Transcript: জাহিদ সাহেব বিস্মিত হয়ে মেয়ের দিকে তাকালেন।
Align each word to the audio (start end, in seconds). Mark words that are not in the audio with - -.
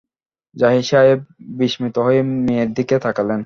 জাহিদ 0.55 0.83
সাহেব 0.83 1.19
বিস্মিত 1.59 1.95
হয়ে 1.97 2.21
মেয়ের 2.45 2.69
দিকে 2.73 2.95
তাকালেন। 2.99 3.39